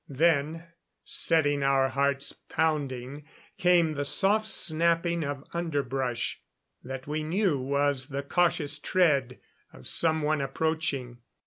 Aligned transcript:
Then, 0.09 0.63
setting 1.03 1.61
our 1.61 1.89
hearts 1.89 2.33
pounding, 2.33 3.25
came 3.59 3.93
the 3.93 4.03
soft 4.03 4.47
snapping 4.47 5.23
of 5.23 5.43
underbrush 5.53 6.41
that 6.83 7.05
we 7.05 7.21
knew 7.21 7.59
was 7.59 8.07
the 8.07 8.23
cautious 8.23 8.79
tread 8.79 9.39
of 9.71 9.85
some 9.85 10.23
one 10.23 10.41
approaching. 10.41 11.19